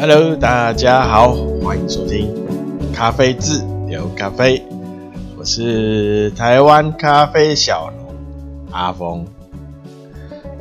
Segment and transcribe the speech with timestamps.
[0.00, 2.34] Hello，大家好，欢迎收听
[2.90, 4.64] 咖啡志聊咖啡，
[5.36, 8.14] 我是台湾咖啡小农
[8.70, 9.26] 阿峰。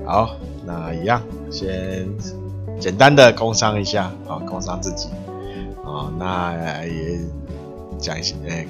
[0.05, 0.31] 好，
[0.65, 2.05] 那一样先
[2.81, 5.07] 简单的工商一下啊，工商自己
[5.85, 7.17] 啊，那也
[7.97, 8.67] 讲一些，欸，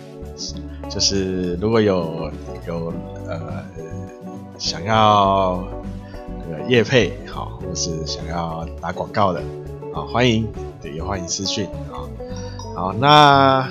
[0.87, 2.31] 就是如果有
[2.67, 2.93] 有
[3.27, 3.41] 呃
[4.59, 5.63] 想要
[6.47, 9.41] 那个业配好，或是想要打广告的。
[10.05, 10.47] 欢迎，
[10.81, 12.07] 对，也欢迎私讯啊。
[12.75, 13.67] 好，那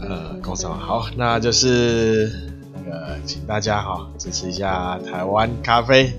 [0.00, 2.30] 呃，工商好，那就是
[2.84, 6.12] 那个，请大家哈支持一下台湾咖啡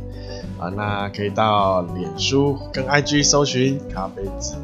[0.60, 0.70] 啊。
[0.70, 4.56] 那可以到脸书跟 IG 搜寻咖啡子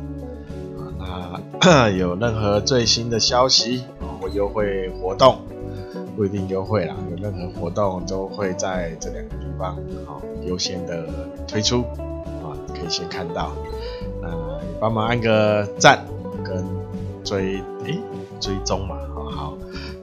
[1.00, 1.40] 啊。
[1.62, 3.84] 那 有任何最新的消息
[4.22, 5.40] 或优惠活动，
[6.16, 11.08] 不一定优惠啦，有任何活动都会在这两个地方好优先的
[11.48, 11.84] 推出。
[12.76, 13.54] 可以先看到，
[14.22, 14.30] 那
[14.62, 16.06] 你帮忙按个赞
[16.44, 16.64] 跟
[17.24, 17.98] 追，诶、
[18.40, 19.58] 追踪嘛，好好。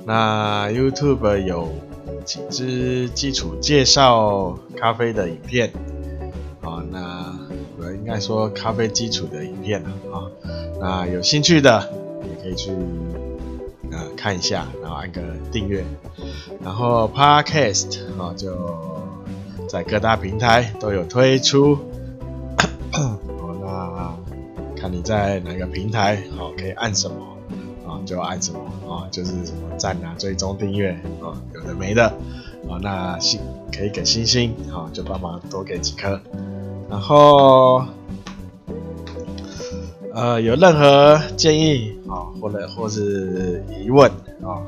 [0.05, 1.69] 那 YouTube 有
[2.25, 5.73] 几支基础介绍咖啡的影片，
[6.62, 7.39] 啊，那
[7.78, 10.27] 我应该说咖啡基础的影片啊，
[10.81, 11.89] 那有兴趣的
[12.23, 12.73] 也可以去
[13.93, 15.20] 呃看一下，然后按个
[15.53, 15.84] 订阅，
[16.65, 18.56] 然后 Podcast 啊就
[19.69, 21.78] 在各大平台都有推出。
[22.93, 23.19] 哦，
[23.62, 27.17] 那看你在哪个平台，好，可以按什么
[27.87, 30.91] 啊，就按什么啊，就是什么赞啊、追踪、订阅
[31.21, 32.07] 啊，有的没的
[32.69, 33.41] 啊，那星
[33.73, 36.21] 可以给星星，好，就帮忙多给几颗。
[36.91, 37.84] 然后，
[40.12, 44.11] 呃，有任何建议啊，或者或是疑问
[44.43, 44.61] 啊，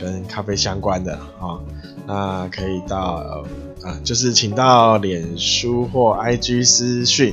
[0.00, 1.60] 跟咖啡相关的啊，
[2.06, 3.44] 那可以到
[3.84, 7.32] 啊，就是请到脸书或 IG 私讯。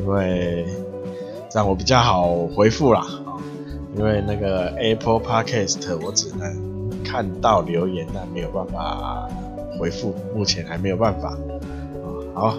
[0.00, 0.64] 因为
[1.50, 3.06] 这样我比较好回复啦，
[3.94, 9.28] 因为那个 Apple Podcast 我只能看到留言，但没有办法
[9.78, 11.36] 回复，目前还没有办法啊。
[12.32, 12.54] 好，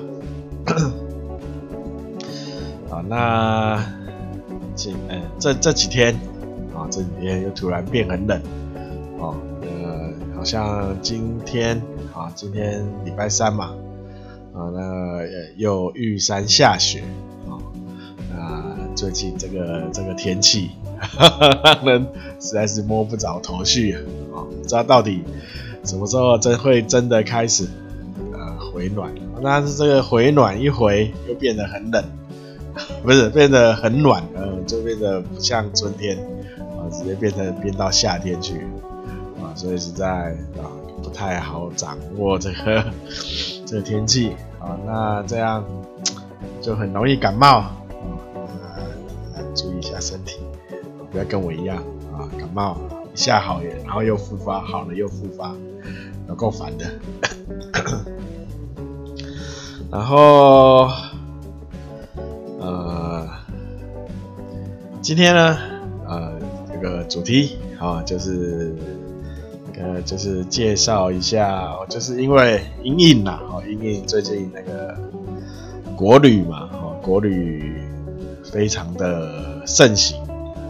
[2.90, 3.84] 好，那
[4.76, 6.14] 这嗯这这几天
[6.76, 8.40] 啊，这几天又突然变很冷
[9.18, 11.82] 哦，呃，好像今天
[12.14, 13.74] 啊，今天礼拜三嘛。
[14.54, 15.22] 啊，那
[15.56, 17.04] 又玉山下雪
[17.48, 17.56] 啊，
[18.30, 20.72] 那最近这个这个天气，
[21.64, 22.08] 让人
[22.40, 23.94] 实在是摸不着头绪
[24.34, 25.24] 啊，不知道到底
[25.86, 27.66] 什么时候真会真的开始
[28.34, 32.04] 呃回暖，但是这个回暖一回又变得很冷，
[33.02, 36.18] 不是变得很暖，呃，就变得不像春天
[36.78, 38.66] 啊，直接变成变到夏天去
[39.42, 40.68] 啊，所以实在啊
[41.02, 42.84] 不太好掌握这个。
[43.72, 45.64] 这天气啊，那这样
[46.62, 47.72] 就很容易感冒啊，
[49.56, 50.42] 注意一下身体，
[51.10, 51.78] 不要跟我一样
[52.12, 52.78] 啊，感冒
[53.14, 55.56] 一下好，然后又复发，好了又复发，
[56.28, 56.86] 有够烦的。
[59.90, 60.90] 然后
[62.60, 63.26] 呃，
[65.02, 65.58] 今天呢，
[66.10, 66.34] 呃，
[66.74, 68.76] 这个主题啊，就是。
[69.80, 74.96] 呃，就是介绍一下，就是因为因应呐，哦，因应最近那个
[75.96, 77.74] 国旅嘛，哦，国旅
[78.44, 80.20] 非常的盛行，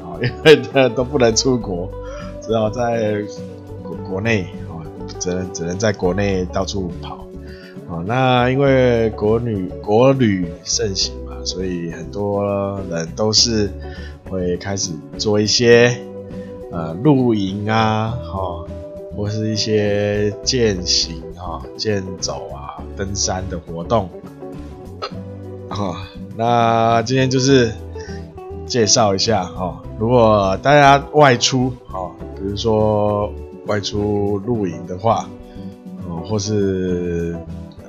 [0.03, 1.89] 哦， 因为都不能出国，
[2.41, 3.21] 只好在
[3.83, 4.81] 国国内，哦，
[5.19, 7.25] 只能只能在国内到处跑，
[7.89, 13.69] 哦，那因为国旅国旅盛行嘛，所以很多人都是
[14.29, 15.97] 会开始做一些
[16.71, 18.67] 呃露营啊，哦。
[19.15, 24.09] 或是一些健行啊、健走啊、登山的活动，
[25.69, 27.73] 啊，那今天就是
[28.65, 29.81] 介绍一下哈。
[29.99, 33.31] 如果大家外出，哈，比如说
[33.67, 35.27] 外出露营的话，
[36.07, 37.37] 哦，或是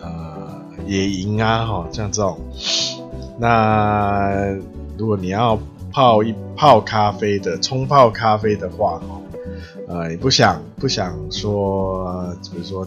[0.00, 2.38] 呃野营啊，哈，像这种，
[3.38, 4.54] 那
[4.98, 5.58] 如果你要
[5.92, 9.22] 泡一泡咖啡的，冲泡咖啡的话，哦
[9.88, 12.86] 呃，你不想不想说，比如说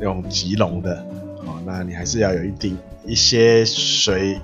[0.00, 0.94] 用即溶的，
[1.44, 4.40] 哦，那你还是要有一定一些水，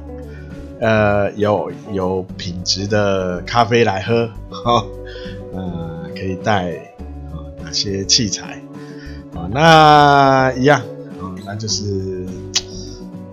[0.81, 4.85] 呃，有有品质的咖啡来喝，哈、
[5.53, 8.63] 呃，可以带啊、哦、哪些器材
[9.35, 12.27] 啊、那一样啊、哦，那就是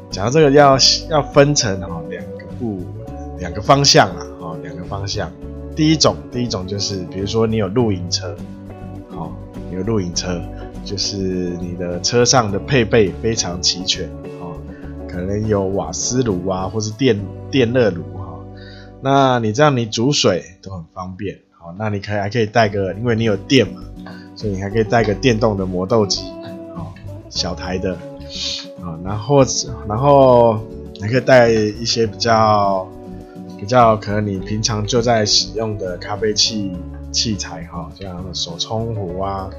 [0.10, 0.78] 讲到这个要
[1.10, 2.86] 要分成哈两个部
[3.40, 5.32] 两个方向啊，哦，两个方向。
[5.80, 8.36] 第一种第一种就是比如说你有露营车。
[9.72, 10.42] 有露营车，
[10.84, 11.18] 就是
[11.62, 14.10] 你的车上的配备非常齐全，
[14.42, 14.58] 哦，
[15.08, 17.18] 可能有瓦斯炉啊，或是电
[17.50, 18.40] 电热炉哈。
[19.00, 23.82] 那你这样你煮水都很方便，好，那你可以还可以带个，因为你有电嘛，
[24.36, 26.24] 所以你还可以带个电动的磨豆机，
[26.76, 26.94] 好，
[27.30, 27.94] 小台的，
[28.82, 29.46] 啊，然后
[29.88, 30.56] 然后
[31.00, 32.86] 还可以带一些比较
[33.60, 36.72] 比较可能你平常就在使用的咖啡器
[37.12, 39.50] 器材哈，像手冲壶啊。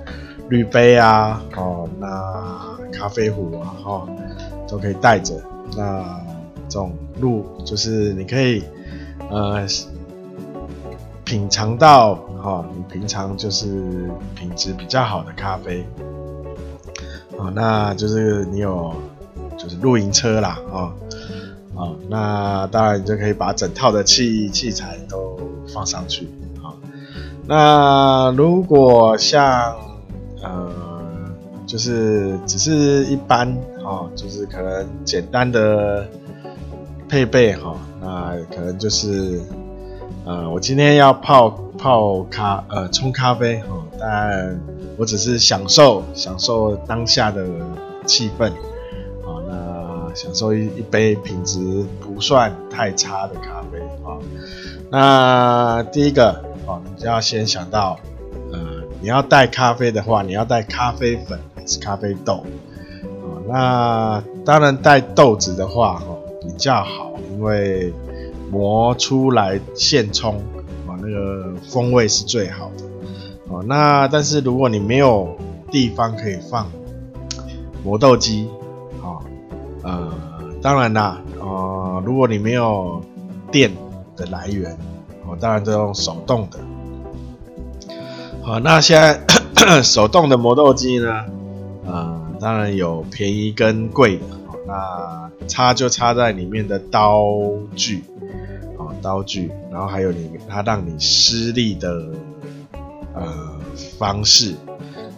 [0.49, 4.09] 滤杯啊，哦，那咖啡壶啊，哈，
[4.67, 5.41] 都可以带着。
[5.77, 6.21] 那
[6.69, 8.65] 这种路就是你可以
[9.29, 9.65] 呃
[11.25, 15.87] 品尝到哈，你平常就是品质比较好的咖啡。
[17.37, 18.93] 哦，那就是你有
[19.57, 20.59] 就是露营车啦，
[21.77, 25.39] 啊，那当然你就可以把整套的器器材都
[25.73, 26.29] 放上去。
[26.63, 26.75] 啊，
[27.47, 29.75] 那如果像
[30.43, 30.73] 呃，
[31.67, 36.07] 就是只是一般哦，就是可能简单的
[37.09, 39.41] 配备哈，那可能就是
[40.25, 44.61] 呃，我今天要泡泡咖呃冲咖啡哈，但
[44.97, 47.45] 我只是享受享受当下的
[48.07, 48.51] 气氛，
[50.15, 54.19] 享受一一杯品质不算太差的咖啡啊，
[54.91, 57.99] 那第一个哦，你就要先想到。
[58.53, 58.59] 呃
[59.03, 62.45] 你要带咖啡的话，你要带咖啡粉还是咖啡豆？
[63.23, 67.95] 哦，那当然带豆子的话，哦比较好，因为
[68.51, 70.37] 磨出来现冲，
[70.87, 72.85] 啊那个风味是最好的。
[73.49, 75.35] 哦，那但是如果你没有
[75.71, 76.71] 地方可以放
[77.83, 78.51] 磨豆机，
[79.83, 80.13] 呃，
[80.63, 83.03] 当然啦，呃，如果你没有
[83.51, 83.71] 电
[84.17, 84.77] 的来源，
[85.27, 86.59] 哦，当然都用手动的。
[88.43, 91.25] 好，那现在手动的磨豆机呢？
[91.87, 94.25] 呃，当然有便宜跟贵的。
[94.67, 97.27] 那差就差在里面的刀
[97.75, 98.05] 具，
[98.77, 101.91] 哦，刀具，然后还有你它让你施力的
[103.15, 103.27] 呃
[103.99, 104.55] 方式，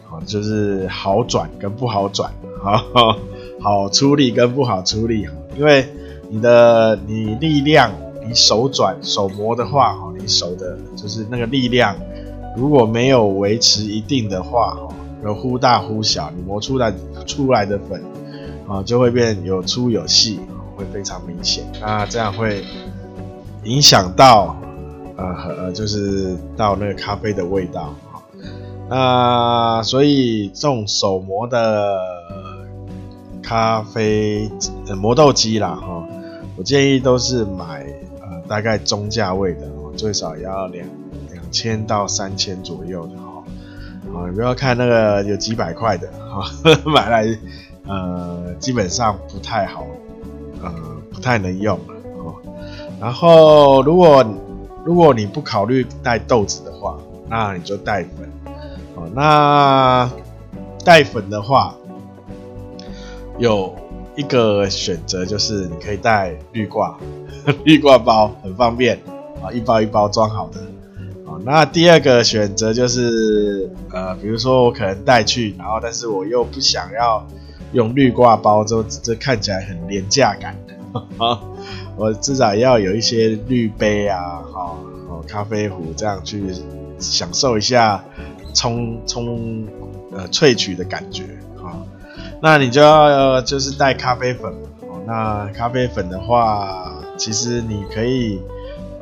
[0.09, 2.33] 好，就是好转跟不好转，
[2.63, 3.15] 好，
[3.63, 5.87] 好出力跟不好出力，因为
[6.29, 7.93] 你的你力量，
[8.27, 11.95] 你手转手磨的话，哈，你手的就是那个力量。
[12.57, 14.89] 如果没有维持一定的话，哈，
[15.25, 16.93] 有忽大忽小，你磨出来
[17.25, 18.03] 出来的粉，
[18.69, 20.41] 啊，就会变有粗有细，
[20.77, 21.65] 会非常明显。
[21.81, 22.65] 那这样会
[23.65, 24.57] 影响到，
[25.17, 25.25] 呃，
[25.57, 27.95] 呃，就是到那个咖啡的味道，
[28.91, 31.97] 那所以这种手磨的
[33.43, 34.51] 咖啡
[34.97, 36.07] 磨豆机啦，哈，
[36.57, 37.85] 我建议都是买
[38.21, 40.87] 呃大概中价位的哦，最少要两
[41.33, 41.43] 两。
[41.51, 43.45] 千到三千左右的哈，
[44.15, 46.43] 啊，你不要看那个有几百块的哈，
[46.91, 47.39] 买来
[47.87, 49.85] 呃基本上不太好，
[50.63, 50.73] 呃
[51.13, 51.79] 不太能用
[52.17, 52.35] 哦。
[52.99, 54.25] 然后如果
[54.83, 56.97] 如果你不考虑带豆子的话，
[57.29, 58.31] 那你就带粉
[58.95, 59.07] 哦。
[59.15, 60.11] 那
[60.87, 61.75] 带粉的话，
[63.43, 63.75] 有
[64.15, 66.97] 一个选择就是你可以带滤挂，
[67.67, 68.97] 滤挂包很方便
[69.43, 70.61] 啊，一包一包装好的。
[71.45, 77.27] 那第二个选择就是，呃，比如说我可能带去，然后但是我又不想要
[77.73, 81.05] 用滤挂包，就这看起来很廉价感的，
[81.97, 86.45] 我至少要有一些滤杯啊，哈，哦，咖啡壶这样去
[87.01, 88.05] 享受一下
[88.55, 89.67] 冲冲
[90.13, 91.25] 呃萃取的感觉，
[92.43, 98.43] 那你就要就是带咖啡粉，哦，那咖啡粉的话，其实你可以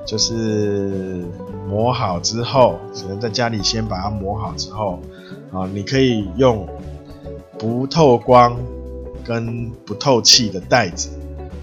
[0.05, 1.25] 就是。
[1.69, 4.99] 磨好之后，只能在家里先把它磨好之后，
[5.53, 6.69] 啊，你可以用
[7.57, 8.57] 不透光
[9.25, 11.11] 跟不透气的袋子，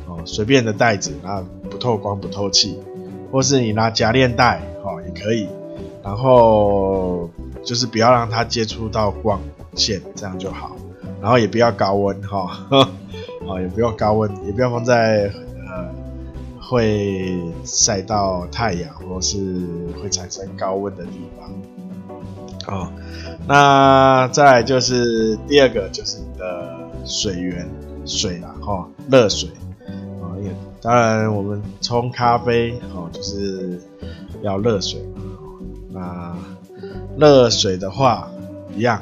[0.07, 2.79] 哦，随便的袋子，然后不透光不透气，
[3.29, 5.49] 或是你拿夹链袋，哦，也可以，
[6.01, 7.29] 然后
[7.65, 9.41] 就是不要让它接触到光
[9.75, 10.71] 线，这样就好，
[11.21, 15.31] 然后也不要高温，哈，啊， 也不要高温，也不要放在
[15.67, 16.07] 呃。
[16.69, 19.65] 会晒到太阳，或是
[20.03, 21.49] 会产生高温的地方。
[22.67, 22.91] 哦，
[23.47, 27.65] 那再来就是第二个，就是你的水源，
[28.05, 29.49] 水啦，哈、哦，热水。
[29.87, 29.87] 啊、
[30.19, 33.79] 哦，因为当然我们冲咖啡，哦，就是
[34.41, 35.01] 要热水。
[35.89, 36.35] 那
[37.17, 38.27] 热水的话，
[38.75, 39.01] 一样。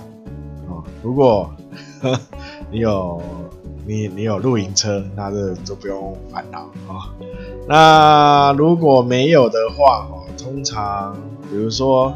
[0.70, 1.52] 哦，如果
[2.72, 3.22] 你有
[3.86, 7.14] 你你有露营车，那这就不用烦恼啊。
[7.68, 11.16] 那如果没有的话，哦，通常
[11.50, 12.14] 比如说，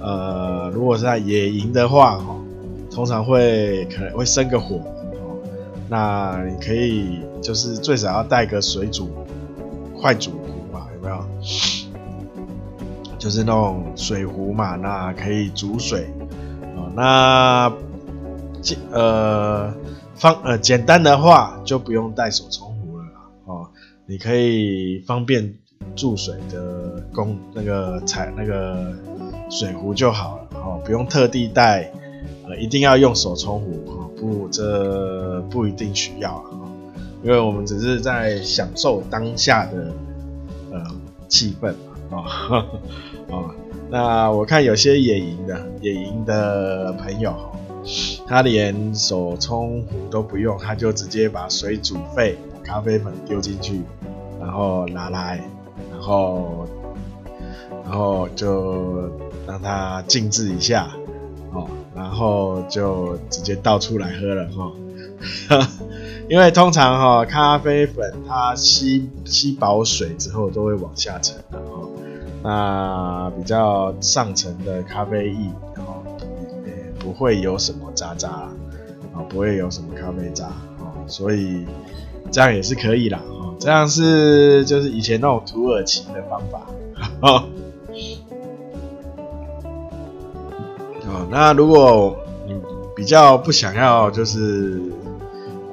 [0.00, 2.36] 呃，如果是在野营的话，哈，
[2.90, 4.80] 通常会可能会生个火，
[5.88, 9.10] 那你可以就是最少要带个水煮
[10.00, 11.24] 快煮壶嘛，有没有？
[13.18, 16.08] 就是那种水壶嘛，那可以煮水。
[16.76, 17.72] 哦，那
[18.92, 19.72] 呃
[20.14, 23.20] 方呃简单的话就不用带手冲壶了啦。
[23.46, 23.68] 哦，
[24.06, 25.54] 你可以方便
[25.94, 28.92] 注水的工那个采那个
[29.48, 30.48] 水壶就好了。
[30.60, 31.92] 哦，不用特地带。
[32.48, 34.10] 呃，一定要用手冲壶哦？
[34.16, 36.64] 不，这不一定需要啊，
[37.22, 39.92] 因为我们只是在享受当下的
[40.72, 40.82] 呃
[41.28, 41.74] 气氛
[42.10, 42.66] 嘛啊
[43.30, 43.54] 啊。
[43.90, 47.34] 那我看有些野营的野营的朋友，
[48.26, 53.82] 他连手冲壶都不用，他就直接把水煮沸，咖啡粉丢进去，
[54.40, 55.42] 然后拿来，
[55.90, 56.66] 然后
[57.84, 59.10] 然后就
[59.46, 60.90] 让它静置一下。
[61.50, 61.66] 哦，
[61.96, 64.70] 然后就直接倒出来喝了哈，
[66.28, 71.88] 因为通常哈咖啡粉它吸吸饱水之后都会往下沉的哈，
[72.42, 75.50] 那比较上层的咖啡液
[77.08, 78.52] 不会有什么渣渣啊，
[79.30, 80.48] 不会有什么咖啡渣
[80.78, 81.64] 哦，所以
[82.30, 86.66] 这样也是可以啦，哦，这样是就是以前那种土耳其的方法
[87.22, 87.46] 哈。
[91.30, 92.14] 那如果
[92.46, 92.54] 你
[92.94, 94.82] 比较不想要，就是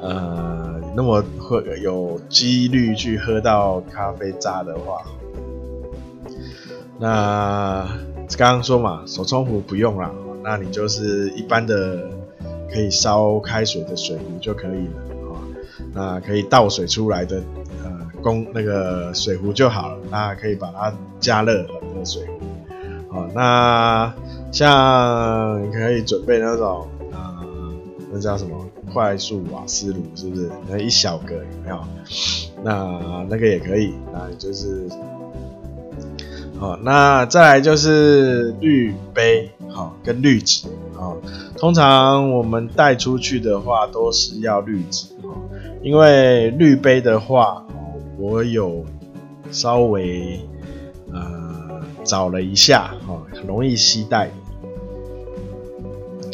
[0.02, 5.02] 呃那么会有几率去喝到咖啡渣的话，
[6.98, 7.86] 那
[8.38, 10.10] 刚刚说嘛，手冲壶不用了，
[10.46, 12.08] 那你就是一般的
[12.72, 15.42] 可以烧开水的水壶就可以了啊。
[15.94, 17.42] 那可以倒水出来的
[17.84, 24.14] 呃公那个水壶就好了，那可以把它加热的水壶，好那。
[24.52, 27.46] 像你可以准备那种，呃，
[28.10, 30.50] 那叫什么快速瓦斯炉，是不是？
[30.70, 31.84] 那一小个有没有？
[32.64, 34.88] 那那个也可以，那就是，
[36.58, 41.18] 好，那再来就是滤杯，好，跟滤纸，好，
[41.58, 45.08] 通常我们带出去的话都是要滤纸，
[45.84, 47.62] 因为滤杯的话，
[48.18, 48.86] 我有
[49.52, 50.40] 稍微
[51.12, 54.32] 呃找了一下，哈，很容易携带。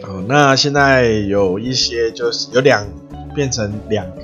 [0.03, 2.85] 哦，那现在有一些就是有两
[3.33, 4.21] 变成两个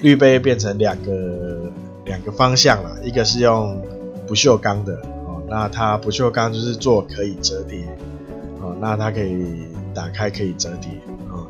[0.00, 1.70] 滤杯，变成两个
[2.04, 2.90] 两个方向了。
[3.04, 3.80] 一个是用
[4.26, 4.94] 不锈钢的，
[5.26, 7.86] 哦，那它不锈钢就是做可以折叠，
[8.80, 10.90] 那它可以打开可以折叠，
[11.30, 11.46] 哦，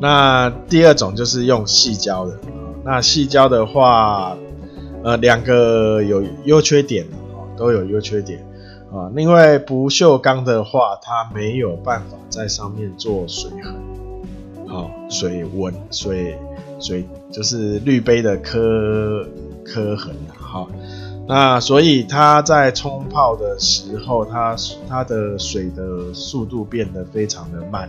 [0.00, 4.36] 那第二种就是用细胶的，哦，那细胶的话，
[5.02, 8.44] 呃，两个有优缺点，哦，都有优缺点。
[8.92, 13.74] 啊，另外不锈钢的话，它没有办法在上面做水痕，
[14.68, 16.38] 好，水纹、水
[16.78, 19.26] 水就是滤杯的刻
[19.64, 20.68] 刻痕，好，
[21.26, 24.56] 那所以它在冲泡的时候，它
[24.88, 27.88] 它的水的速度变得非常的慢，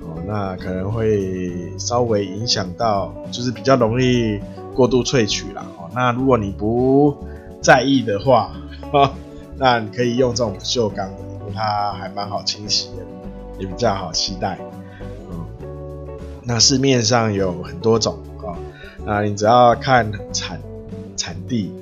[0.00, 4.40] 哦，那可能会稍微影响到，就是比较容易
[4.74, 7.16] 过度萃取啦，哦，那如果你不
[7.60, 8.52] 在意的话，
[8.92, 9.12] 哈。
[9.54, 13.04] 那你可以用这种不锈钢的，因为它还蛮好清洗的，
[13.60, 14.58] 也比较好携带。
[15.30, 15.46] 嗯，
[16.42, 18.56] 那市面上有很多种啊，
[19.04, 20.58] 那你只要看产
[21.16, 21.72] 产地，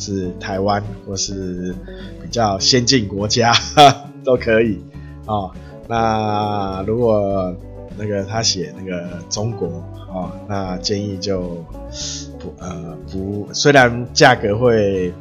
[0.00, 1.74] 是台湾或是
[2.22, 3.52] 比较先进国家
[4.24, 4.82] 都可以
[5.26, 5.52] 哦。
[5.86, 7.54] 那如果
[7.96, 9.68] 那个他写那个中国
[10.08, 11.64] 哦，那建议就
[12.38, 15.12] 不呃不，虽然价格会。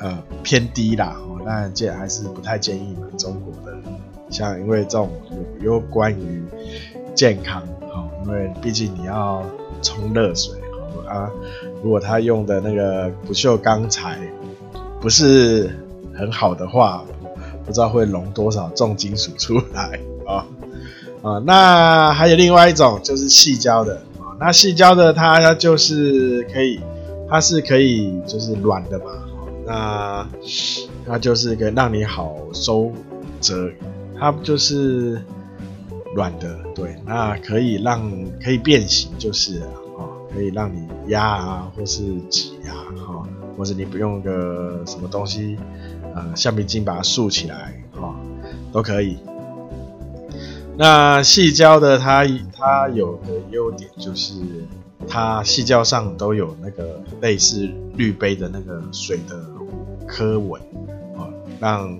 [0.00, 3.76] 呃，偏低啦，哦，但这还是不太建议买中国的，
[4.30, 5.10] 像因为这种
[5.60, 6.44] 有有关于
[7.16, 9.44] 健康，哦，因为毕竟你要
[9.82, 10.56] 冲热水，
[11.06, 11.30] 啊，
[11.82, 14.18] 如果他用的那个不锈钢材
[15.00, 15.70] 不是
[16.14, 17.04] 很好的话，
[17.64, 20.46] 不知道会溶多少重金属出来，啊
[21.22, 26.80] 啊，那还有另外一种就是细胶的，啊，那细胶的它它就是可以，
[27.28, 29.06] 它是可以就是软的嘛。
[29.66, 30.26] 那
[31.06, 32.90] 它就是可以让你好收
[33.38, 33.70] 折，
[34.18, 35.20] 它就是
[36.14, 38.10] 软的，对，那可以让
[38.42, 39.68] 可以变形，就是啊，
[40.38, 45.58] 可以让你压啊，或是挤啊，哈，或者你不用个什么东西，
[46.14, 48.14] 呃，橡皮筋把它竖起来，哈，
[48.72, 49.18] 都可以。
[50.76, 52.24] 那矽胶的它
[52.56, 54.34] 它有个优点就是。
[55.10, 59.42] 它矽胶上都有那个类似滤杯的那个水的
[60.06, 60.60] 刻纹
[61.16, 61.24] 啊，
[61.58, 61.98] 让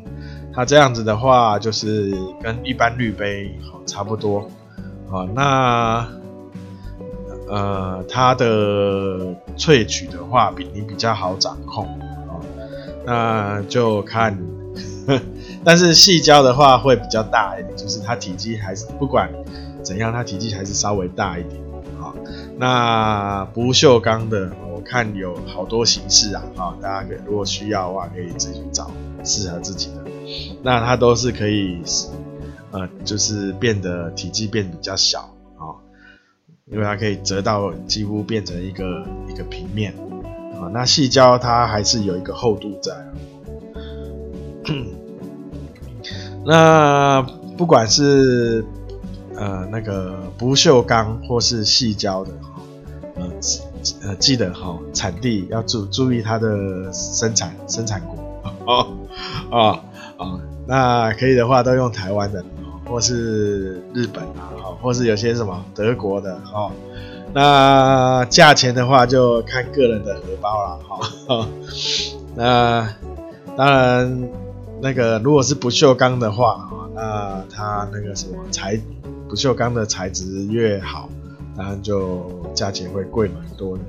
[0.52, 4.50] 它这样子的话，就是跟一般滤杯好差不多
[5.10, 5.24] 啊。
[5.34, 6.06] 那
[7.48, 11.86] 呃，它的萃取的话，比你比较好掌控
[12.28, 12.40] 哦。
[13.04, 14.38] 那就看
[15.06, 15.18] 呵，
[15.64, 19.30] 但是细胶的话会比较大一点，就是它体积还是不管
[19.82, 21.54] 怎样，它体积还是稍微大一点
[22.00, 22.14] 啊、哦。
[22.58, 28.90] 那不锈钢的，我看有好多形式啊，啊、哦，大家可以如果需要的话，可以自己去找
[29.24, 30.04] 适合自己的。
[30.62, 31.78] 那它都是可以，
[32.72, 35.30] 呃，就是变得体积变比较小。
[36.70, 39.94] 因为它可以折到几乎变成一个一个平面，
[40.60, 42.92] 啊，那细胶它还是有一个厚度在。
[46.44, 47.22] 那
[47.56, 48.64] 不管是
[49.34, 52.32] 呃那个不锈钢或是细胶的，
[53.16, 53.30] 呃
[54.02, 58.14] 呃记得哈，产地要注注意它的生产生产国
[58.66, 58.86] 哦
[59.50, 59.80] 哦
[60.18, 62.44] 哦，那可以的话都用台湾的。
[62.88, 66.72] 或是日本啊，或是有些什么德国的哦，
[67.34, 71.48] 那价钱的话就看个人的荷包了哈。
[72.34, 72.88] 那
[73.56, 74.28] 当然，
[74.80, 78.80] 那个如果是不锈钢的话，那它那个什么材
[79.28, 81.08] 不锈钢的材质越好，
[81.56, 83.82] 当然就价钱会贵蛮多的。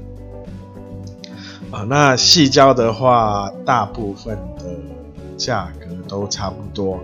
[1.72, 4.66] 啊，那细胶的话，大部分的
[5.38, 7.00] 价格都差不多。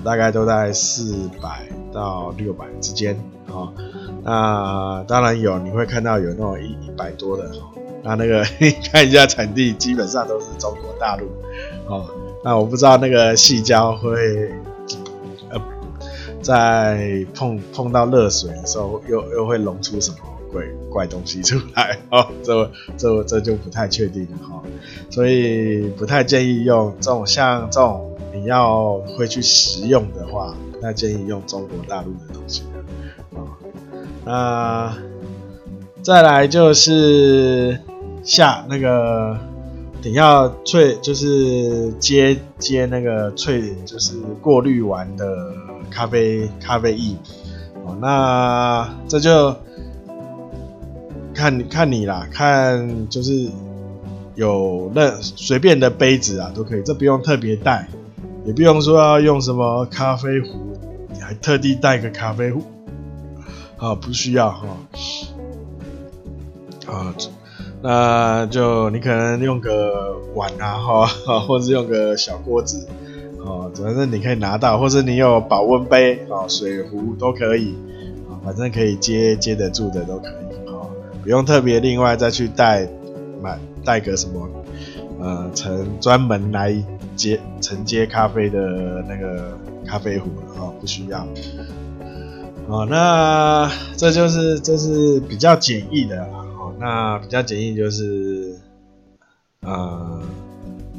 [0.00, 3.14] 大概都在四百到六百之间
[3.48, 3.72] 啊，
[4.24, 7.70] 那当然有，你会看到有那种一一百多的哈，
[8.02, 8.42] 那那个
[8.90, 11.26] 看一下产地，基本上都是中国大陆
[11.86, 12.08] 哦。
[12.44, 14.50] 那我不知道那个细胶会
[15.50, 15.60] 呃，
[16.40, 20.16] 在碰碰到热水的时候，又又会溶出什么
[20.52, 22.26] 怪怪东西出来哦？
[22.42, 24.62] 这这这就不太确定了哈，
[25.10, 28.08] 所以不太建议用这种像这种。
[28.34, 32.62] 你要会去食用的话，那建议用中国大陆的东西
[34.24, 34.96] 啊、那
[36.02, 37.78] 再来就是
[38.22, 39.36] 下那个
[40.02, 45.52] 你要萃，就是接接那个萃，就是过滤完的
[45.90, 47.16] 咖啡咖啡液
[47.84, 47.96] 哦。
[48.00, 49.54] 那这就
[51.34, 53.48] 看看你啦，看就是
[54.34, 57.88] 有那随便的杯子啊都可以，这不用特别带。
[58.44, 60.76] 也不用说要用什么咖啡壶，
[61.12, 62.62] 你还特地带个咖啡壶，
[63.76, 64.66] 啊，不需要哈，
[66.86, 67.14] 啊，
[67.82, 71.06] 那就你可能用个碗啊，哈，
[71.46, 72.88] 或者用个小锅子，
[73.44, 77.74] 啊，反正你可以拿到，或者你有保温杯啊、水壶都可以，
[78.28, 80.82] 啊，反正可以接接得住的都可以，啊，
[81.22, 82.88] 不用特别另外再去带
[83.40, 84.48] 买带个什么，
[85.22, 86.74] 呃，成专门来。
[87.14, 89.56] 接承接咖啡的那个
[89.86, 91.28] 咖啡壶了哦，不需要
[92.66, 92.86] 哦。
[92.88, 96.72] 那这就是这是比较简易的啦哦。
[96.80, 98.56] 那比较简易就是
[99.60, 100.22] 呃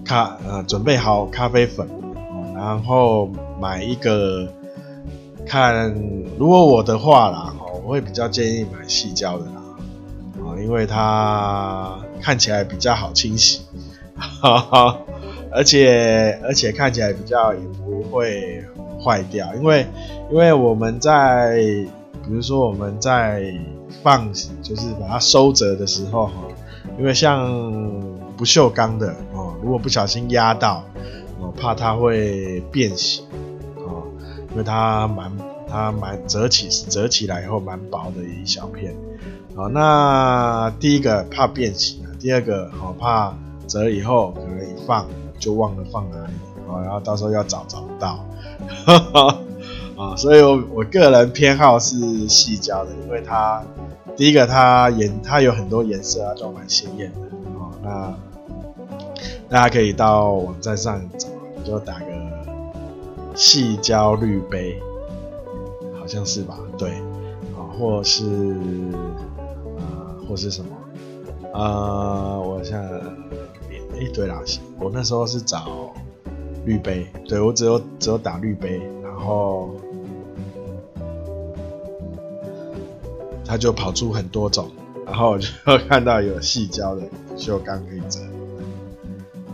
[0.06, 3.28] 咖呃准备好咖啡粉哦，然后
[3.60, 4.48] 买一个
[5.48, 5.96] 看
[6.38, 9.64] 如果我的话啦哦，我会比较建议买细胶的啦
[10.46, 13.62] 啊，因为它看起来比较好清洗。
[14.16, 15.00] 哈哈。
[15.56, 18.66] 而且而且看起来比较也不会
[19.04, 19.86] 坏掉，因为
[20.32, 21.60] 因为我们在
[22.26, 23.54] 比如说我们在
[24.02, 26.34] 放就是把它收折的时候哈，
[26.98, 27.52] 因为像
[28.36, 30.84] 不锈钢的哦，如果不小心压到，
[31.40, 33.24] 我怕它会变形
[33.76, 34.08] 哦，
[34.54, 35.32] 因为它蛮
[35.70, 38.96] 它蛮折起折起来以后蛮薄的一小片，
[39.56, 43.38] 好，那第一个怕变形啊，第二个好怕
[43.74, 45.08] 折以后可能一放。
[45.40, 46.34] 就忘了放哪里
[46.72, 48.24] 啊，然后到时候要找找不到，
[49.98, 53.62] 啊， 所以我我个人偏好是细胶的，因为它
[54.16, 57.20] 第一个它颜它有很多颜色啊，都蛮鲜艳的
[57.60, 57.76] 啊。
[57.84, 58.16] 那
[59.50, 62.06] 大家可以到网站上找，你就打个
[63.36, 64.80] 细胶滤杯，
[66.00, 66.58] 好像是吧？
[66.78, 66.92] 对，
[67.58, 68.24] 啊，或是
[69.76, 70.70] 呃，或是什么？
[71.54, 72.82] 呃，我想。
[74.00, 74.42] 一堆啦，
[74.80, 75.94] 我那时候是找
[76.66, 79.76] 滤杯，对，我只有只有打滤杯，然后
[83.46, 84.70] 他就跑出很多种，
[85.06, 85.48] 然后我就
[85.88, 88.20] 看到有细胶的不锈钢可以折，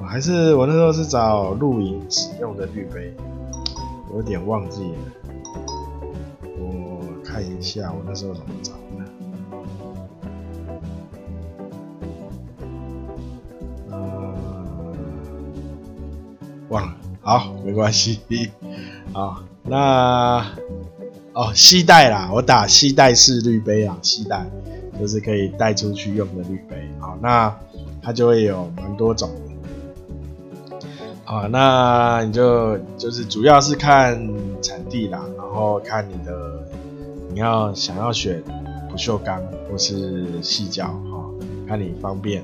[0.01, 3.13] 我还是我那时候是找露营使用的滤杯，
[4.13, 4.97] 有点忘记了，
[6.57, 8.71] 我看一下我那时候怎么找。
[17.69, 18.19] 没关系，
[19.13, 20.43] 好，那
[21.33, 24.43] 哦，携带啦，我打携带式滤杯啊，携带，
[24.99, 26.89] 就是可以带出去用的滤杯。
[26.99, 27.55] 好，那
[28.01, 29.29] 它就会有蛮多种。
[31.23, 34.17] 好，那你就就是主要是看
[34.63, 36.67] 产地啦，然后看你的
[37.31, 38.41] 你要想要选
[38.89, 41.23] 不锈钢或是细胶，哈，
[41.67, 42.43] 看你方便。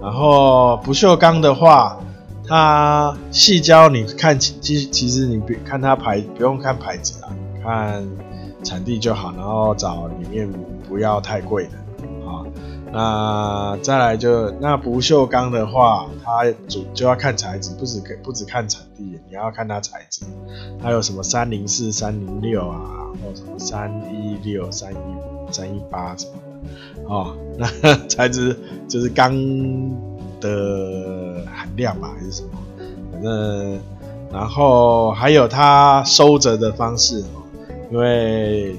[0.00, 2.00] 然后不锈钢的话，
[2.46, 7.30] 它细胶你看其其实你别看它牌不用看牌子啊，
[7.62, 8.06] 看
[8.64, 10.50] 产地就好，然后找里面
[10.88, 11.70] 不要太贵的
[12.26, 12.44] 啊。
[12.94, 20.26] 那再来就那不锈钢的话，它主就要看材质，不止不止看产地，你要看它材质，
[20.82, 27.34] 它有什么三零四、三零六啊，或什么三一六、三一五、三一八什么的哦。
[27.56, 27.66] 那
[28.08, 29.32] 材质就是钢
[30.42, 32.48] 的含量吧，还是什么？
[33.12, 33.80] 反正
[34.30, 37.24] 然后还有它收着的方式，
[37.90, 38.76] 因为。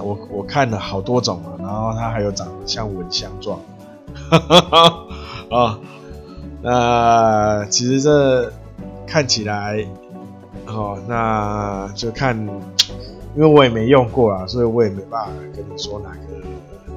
[0.00, 3.58] 我我看了好多种嘛，然后它还有长得像蚊香状，
[5.50, 5.80] 啊，
[6.62, 8.52] 那其实这
[9.08, 9.84] 看起来，
[10.68, 12.38] 哦，那就看，
[13.34, 16.46] 因为我也没用过啊，所以我也没办法跟你说哪个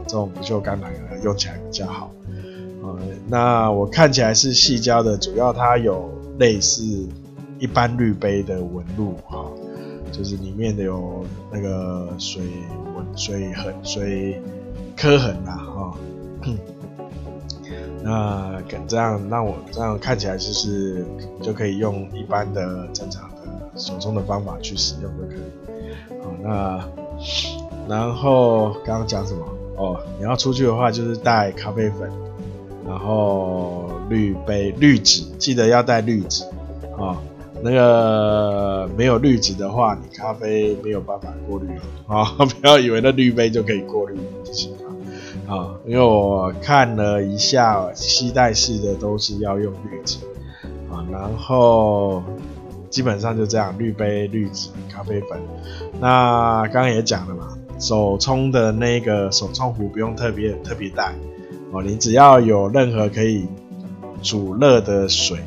[0.06, 2.12] 这种不锈钢哪个用起来比较好，
[2.84, 6.84] 啊，那我看起来是细胶的，主要它有类似
[7.60, 9.46] 一般滤杯的纹路啊。
[10.12, 12.44] 就是里面的有那个水
[12.98, 14.42] 纹、水痕、水
[14.98, 15.98] 刻痕呐，哈。
[18.04, 21.06] 那这样，那我这样看起来就是
[21.42, 26.22] 就可以用一般的正常的手冲的方法去使用就可以。
[26.22, 26.84] 好，那
[27.88, 29.46] 然后刚刚讲什么？
[29.78, 32.12] 哦，你要出去的话就是带咖啡粉，
[32.88, 36.44] 然后滤杯、滤纸，记得要带滤纸
[36.98, 37.18] 啊。
[37.64, 41.68] 那个没有滤纸的话，你咖啡没有办法过滤
[42.08, 42.26] 啊！
[42.60, 44.74] 不要以为那滤杯就可以过滤，不行
[45.48, 45.54] 啊！
[45.54, 50.18] 啊，因为我看了一下，携带式的都是要用滤纸
[50.92, 52.24] 啊，然后
[52.90, 55.40] 基本上就这样，滤杯、滤纸、咖啡粉。
[56.00, 61.14] 那刚刚也讲了嘛，手冲的那个手冲壶不用特别特别带
[61.72, 63.46] 哦，你只要有任何可以
[64.22, 65.40] 煮热的水。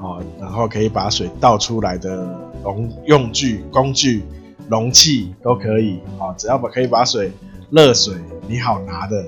[0.00, 2.24] 哦，然后可以把水倒出来的
[2.62, 4.22] 容用具、工具、
[4.68, 5.98] 容器都可以。
[6.18, 7.32] 哦，只要把可以把水
[7.70, 8.14] 热水
[8.46, 9.26] 你好拿的，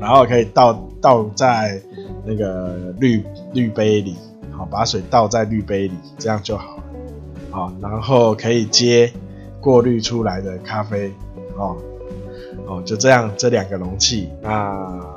[0.00, 1.80] 然后可以倒倒在
[2.24, 4.16] 那个滤滤杯里。
[4.52, 6.82] 好，把水倒在滤杯里，这样就好了。
[7.50, 9.12] 好，然后可以接
[9.60, 11.12] 过滤出来的咖啡。
[11.56, 11.76] 哦
[12.72, 14.30] 哦，就这样，这两个容器。
[14.42, 15.14] 那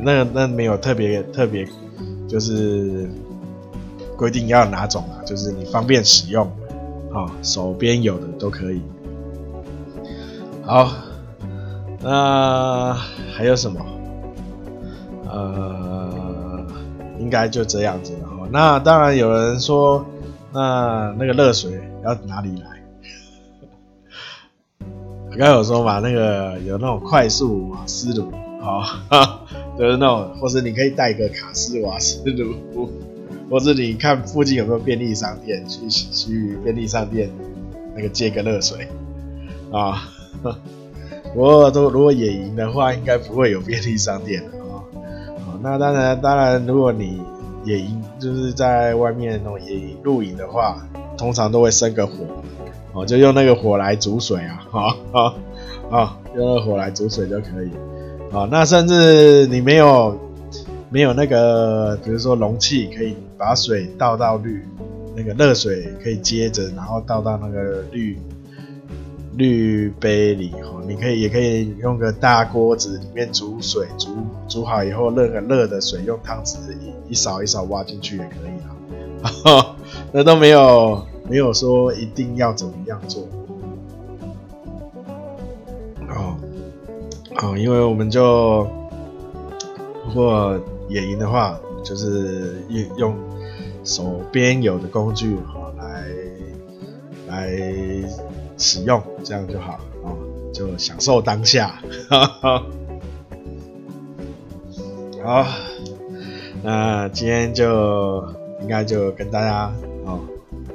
[0.00, 1.66] 那那没有特别特别。
[2.28, 3.08] 就是
[4.16, 5.22] 规定要哪种啊？
[5.24, 6.44] 就是你方便使用，
[7.14, 8.82] 啊，手边有的都可以。
[10.64, 10.90] 好，
[12.02, 12.92] 那
[13.32, 13.80] 还有什么？
[15.30, 16.66] 呃，
[17.20, 18.48] 应该就这样子了。
[18.50, 20.04] 那当然有人说，
[20.52, 22.75] 那那个热水要哪里来？
[25.36, 28.82] 刚有说嘛，那个有那种快速瓦斯炉，好。
[29.78, 32.88] 就是那种，或是你可以带一个卡式瓦斯炉，
[33.50, 37.30] 或者你看附近有没有便利商店，去去便利商店
[37.94, 38.88] 那个接个热水
[39.70, 40.08] 啊。
[41.34, 44.80] 不过都如果野营的话，应该不会有便利商店的啊。
[45.62, 47.20] 那当然当然，如果你
[47.64, 50.82] 野营就是在外面那种野营露营的话，
[51.18, 52.14] 通常都会生个火，
[52.96, 55.34] 哦，就用那个火来煮水啊，好好
[55.90, 57.70] 好，用那个火来煮水就可以。
[58.32, 60.18] 啊，那甚至你没有
[60.88, 64.64] 没有那个，比如说容器可以把水倒到滤
[65.14, 68.18] 那个热水可以接着，然后倒到那个滤
[69.36, 70.82] 滤杯里哈。
[70.88, 74.08] 你可以也可以用个大锅子里面煮水，煮
[74.48, 79.76] 煮好以后，热个热的水用汤匙一一勺一勺挖进去也可以啊 哈。
[80.12, 83.26] 那都没有没有说一定要怎么样做。
[87.42, 88.66] 哦，因为我们就
[90.06, 90.58] 如果
[90.88, 93.14] 野营的话，就是用用
[93.84, 96.06] 手边有的工具哈来
[97.28, 97.50] 来
[98.56, 100.16] 使用，这样就好哦，
[100.52, 101.78] 就享受当下。
[105.22, 105.44] 好，
[106.62, 108.26] 那今天就
[108.62, 109.70] 应该就跟大家
[110.06, 110.20] 哦，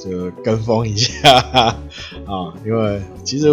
[0.04, 1.30] 就跟风一下
[2.26, 3.48] 啊，因为其实。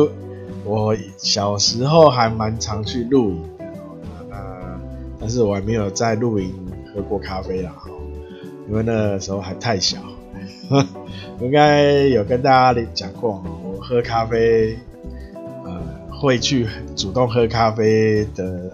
[0.65, 3.65] 我小时候还蛮常去露营的，
[4.29, 4.37] 那
[5.19, 6.53] 但是我还没有在露营
[6.93, 7.75] 喝过咖啡啦，
[8.69, 9.97] 因为那时候还太小。
[11.41, 14.77] 应该有跟大家讲过，我喝咖啡，
[15.65, 15.81] 呃，
[16.11, 18.71] 会去主动喝咖啡的，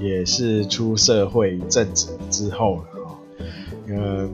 [0.00, 3.18] 也是出社会一阵子之后了哦。
[3.88, 4.30] 嗯，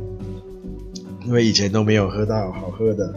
[1.27, 3.13] 因为以前都没有喝到好喝的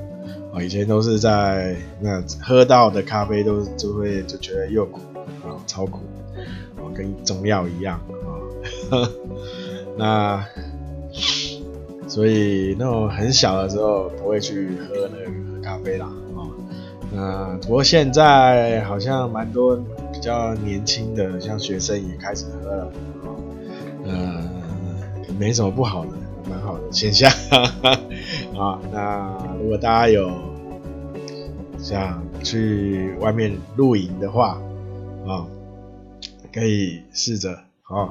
[0.52, 5.00] 啊，以前都是在那喝到的咖啡都就会就觉得又苦
[5.46, 6.00] 啊，超苦
[6.78, 8.00] 啊，跟中药一样
[8.92, 9.08] 啊。
[9.96, 10.44] 那
[12.08, 16.42] 所以那种很小的时候不会去喝那个咖啡啦啊。
[17.14, 19.78] 那不过现在好像蛮多
[20.12, 23.30] 比较年轻的，像学生也开始喝了啊，
[24.06, 24.44] 呃，
[25.38, 26.12] 没什么不好的，
[26.50, 27.32] 蛮好的现象。
[28.58, 30.32] 啊， 那如果大家有
[31.78, 34.60] 想去外面露营的话，
[35.28, 35.46] 啊，
[36.54, 37.52] 可以试着
[37.84, 38.10] 啊，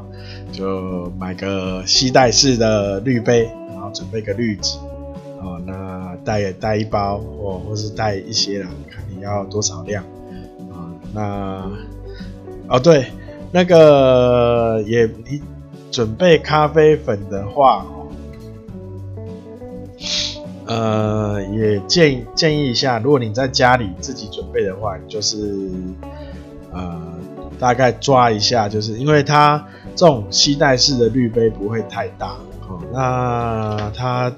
[0.53, 4.79] 就买个吸带式的滤杯，然后准备个滤纸。
[5.40, 10.03] 哦，那带也带一包，或或是带一些啦，看你要多少量
[10.72, 10.90] 啊？
[11.14, 11.70] 那
[12.68, 13.07] 哦对，
[13.53, 15.40] 那个也你
[15.92, 17.87] 准备咖啡粉的话，
[20.68, 25.70] 呃，也建议建议一下，如果你在家里自己准备的话，就是
[26.72, 27.02] 呃
[27.59, 32.37] 大概抓一下，就是因为它这种吸带式的滤杯不会太大，
[32.68, 34.33] 哦，那它。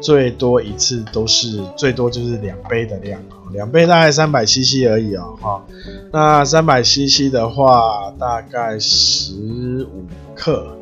[0.00, 3.22] 最多一次都是最多就是两杯的量，
[3.52, 5.64] 两杯大概三百 CC 而已哦，哈，
[6.12, 10.76] 那三百 CC 的话大概十五克，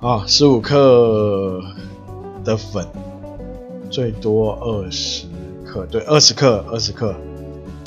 [0.00, 1.60] 啊，十五克
[2.44, 2.84] 的粉，
[3.90, 5.26] 最多二十
[5.66, 7.14] 克，对，二十克，二十克，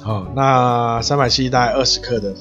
[0.02, 2.34] 好，那三百 CC 大概二十克的，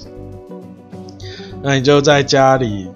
[1.62, 2.88] 那你就在家里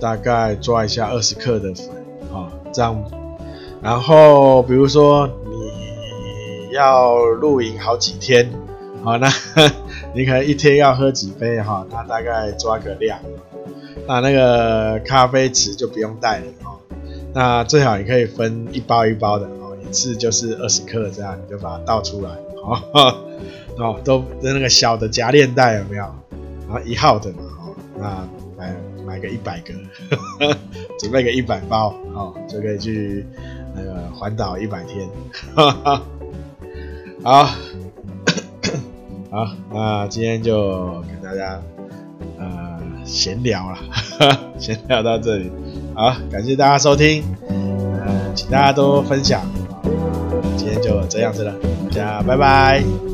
[0.00, 1.86] 大概抓一下二十克的粉，
[2.32, 3.02] 啊，这样。
[3.80, 8.50] 然后，比如说你要露营好几天，
[9.04, 9.28] 好，那
[10.14, 13.20] 你可能一天要喝几杯哈，那大概抓个量，
[14.08, 16.78] 那那个咖啡匙就不用带了哦。
[17.32, 19.48] 那最好你可以分一包一包的，
[19.90, 22.30] 次就是二十克这样，你就把它倒出来，
[22.62, 23.14] 哦，
[23.76, 26.04] 哦，都那个小的夹链袋有没有？
[26.68, 28.74] 然后一号的嘛，哦，那买
[29.06, 29.72] 买个一百个，
[30.98, 33.26] 准备个一百包，哦，就可以去。
[33.80, 35.08] 那个环岛一百天，
[35.54, 36.02] 哈哈，
[37.22, 37.44] 好，
[39.30, 41.62] 好，那今天就跟大家
[42.38, 43.78] 呃闲聊了，
[44.58, 45.52] 闲聊到这里，
[45.94, 49.42] 好，感谢大家收听，呃，请大家多分享，
[50.88, 51.54] 就这样子了，
[51.90, 53.07] 大家拜拜。